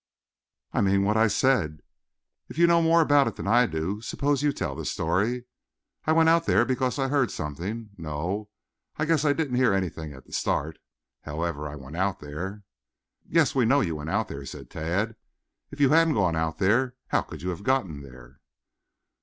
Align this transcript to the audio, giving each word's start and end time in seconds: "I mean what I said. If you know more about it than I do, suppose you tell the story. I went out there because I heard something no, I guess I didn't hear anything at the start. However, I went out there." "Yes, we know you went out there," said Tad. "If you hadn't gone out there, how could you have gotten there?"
"I 0.73 0.81
mean 0.81 1.03
what 1.03 1.15
I 1.15 1.27
said. 1.27 1.83
If 2.49 2.57
you 2.57 2.65
know 2.65 2.81
more 2.81 3.01
about 3.01 3.27
it 3.27 3.35
than 3.35 3.45
I 3.45 3.67
do, 3.67 4.01
suppose 4.01 4.41
you 4.41 4.51
tell 4.51 4.73
the 4.73 4.83
story. 4.83 5.45
I 6.05 6.11
went 6.11 6.27
out 6.27 6.47
there 6.47 6.65
because 6.65 6.97
I 6.97 7.07
heard 7.07 7.29
something 7.29 7.91
no, 7.99 8.49
I 8.97 9.05
guess 9.05 9.25
I 9.25 9.31
didn't 9.33 9.57
hear 9.57 9.73
anything 9.75 10.11
at 10.11 10.25
the 10.25 10.33
start. 10.33 10.79
However, 11.21 11.67
I 11.69 11.75
went 11.75 11.97
out 11.97 12.19
there." 12.19 12.63
"Yes, 13.29 13.53
we 13.53 13.63
know 13.63 13.81
you 13.81 13.95
went 13.95 14.09
out 14.09 14.27
there," 14.27 14.43
said 14.43 14.71
Tad. 14.71 15.15
"If 15.69 15.79
you 15.79 15.91
hadn't 15.91 16.15
gone 16.15 16.35
out 16.35 16.57
there, 16.57 16.95
how 17.09 17.21
could 17.21 17.43
you 17.43 17.49
have 17.49 17.61
gotten 17.61 18.01
there?" 18.01 18.39